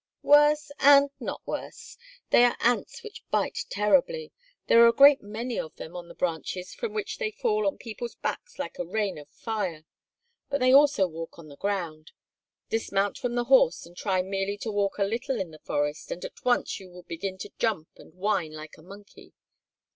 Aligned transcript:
"Worse 0.23 0.71
and 0.79 1.11
not 1.19 1.45
worse. 1.45 1.95
They 2.31 2.43
are 2.43 2.57
ants 2.59 3.03
which 3.03 3.21
bite 3.29 3.65
terribly. 3.69 4.31
There 4.65 4.83
are 4.83 4.87
a 4.87 4.91
great 4.93 5.21
many 5.21 5.59
of 5.59 5.75
them 5.75 5.95
on 5.95 6.07
the 6.07 6.15
branches 6.15 6.73
from 6.73 6.95
which 6.95 7.19
they 7.19 7.29
fall 7.29 7.67
on 7.67 7.77
people's 7.77 8.15
backs 8.15 8.57
like 8.57 8.79
a 8.79 8.83
rain 8.83 9.19
of 9.19 9.29
fire. 9.29 9.85
But 10.49 10.59
they 10.59 10.73
also 10.73 11.05
walk 11.05 11.37
on 11.37 11.49
the 11.49 11.55
ground. 11.55 12.13
Dismount 12.69 13.19
from 13.19 13.35
the 13.35 13.43
horse 13.43 13.85
and 13.85 13.95
try 13.95 14.23
merely 14.23 14.57
to 14.61 14.71
walk 14.71 14.97
a 14.97 15.03
little 15.03 15.39
in 15.39 15.51
the 15.51 15.59
forest 15.59 16.09
and 16.09 16.25
at 16.25 16.43
once 16.43 16.79
you 16.79 16.89
will 16.89 17.03
begin 17.03 17.37
to 17.37 17.53
jump 17.59 17.89
and 17.97 18.15
whine 18.15 18.53
like 18.53 18.77
a 18.79 18.81
monkey. 18.81 19.33